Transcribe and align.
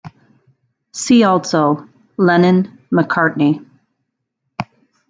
See 0.93 1.21
also: 1.23 1.87
Lennon-McCartney. 2.17 3.63